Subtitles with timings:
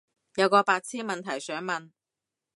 [0.33, 1.91] 有個白癡問題想問